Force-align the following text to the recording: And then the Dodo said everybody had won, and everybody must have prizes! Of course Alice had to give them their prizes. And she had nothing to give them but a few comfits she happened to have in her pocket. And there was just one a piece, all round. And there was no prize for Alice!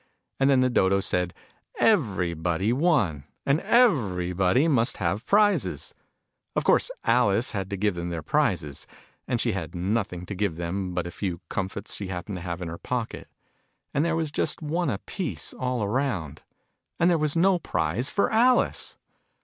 And 0.39 0.49
then 0.49 0.61
the 0.61 0.69
Dodo 0.71 0.99
said 0.99 1.31
everybody 1.77 2.69
had 2.69 2.77
won, 2.77 3.23
and 3.45 3.59
everybody 3.59 4.67
must 4.67 4.97
have 4.97 5.27
prizes! 5.27 5.93
Of 6.55 6.63
course 6.63 6.89
Alice 7.03 7.51
had 7.51 7.69
to 7.69 7.77
give 7.77 7.93
them 7.93 8.09
their 8.09 8.23
prizes. 8.23 8.87
And 9.27 9.39
she 9.39 9.51
had 9.51 9.75
nothing 9.75 10.25
to 10.25 10.33
give 10.33 10.55
them 10.55 10.95
but 10.95 11.05
a 11.05 11.11
few 11.11 11.39
comfits 11.49 11.95
she 11.97 12.07
happened 12.07 12.37
to 12.37 12.41
have 12.41 12.63
in 12.63 12.67
her 12.67 12.79
pocket. 12.79 13.27
And 13.93 14.03
there 14.03 14.15
was 14.15 14.31
just 14.31 14.59
one 14.59 14.89
a 14.89 14.97
piece, 14.97 15.53
all 15.53 15.87
round. 15.87 16.41
And 16.99 17.07
there 17.07 17.19
was 17.19 17.35
no 17.35 17.59
prize 17.59 18.09
for 18.09 18.31
Alice! 18.31 18.97